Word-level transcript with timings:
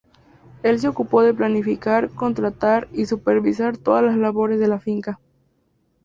Él 0.63 0.79
se 0.79 0.87
ocupó 0.87 1.21
de 1.21 1.31
planificar, 1.31 2.09
contratar 2.09 2.87
y 2.91 3.05
supervisar 3.05 3.77
todas 3.77 4.03
las 4.03 4.17
labores 4.17 4.59
de 4.59 4.67
la 4.67 4.79
finca. 4.79 5.19